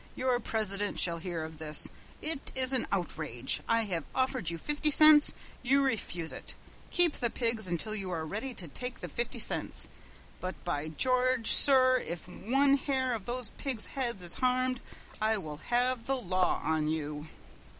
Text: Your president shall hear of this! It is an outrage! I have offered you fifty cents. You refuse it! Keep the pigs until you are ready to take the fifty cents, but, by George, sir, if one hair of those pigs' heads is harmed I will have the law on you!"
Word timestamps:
Your 0.15 0.39
president 0.39 0.97
shall 0.99 1.19
hear 1.19 1.43
of 1.43 1.59
this! 1.59 1.91
It 2.23 2.51
is 2.55 2.73
an 2.73 2.87
outrage! 2.91 3.61
I 3.67 3.83
have 3.83 4.03
offered 4.15 4.49
you 4.49 4.57
fifty 4.57 4.89
cents. 4.89 5.31
You 5.61 5.83
refuse 5.83 6.33
it! 6.33 6.55
Keep 6.89 7.17
the 7.17 7.29
pigs 7.29 7.67
until 7.67 7.93
you 7.93 8.09
are 8.09 8.25
ready 8.25 8.55
to 8.55 8.67
take 8.67 9.01
the 9.01 9.07
fifty 9.07 9.37
cents, 9.37 9.87
but, 10.39 10.55
by 10.65 10.87
George, 10.87 11.51
sir, 11.51 11.99
if 11.99 12.27
one 12.27 12.77
hair 12.77 13.13
of 13.13 13.25
those 13.27 13.51
pigs' 13.59 13.85
heads 13.93 14.23
is 14.23 14.33
harmed 14.41 14.81
I 15.21 15.37
will 15.37 15.57
have 15.69 16.07
the 16.07 16.17
law 16.17 16.59
on 16.65 16.87
you!" 16.87 17.27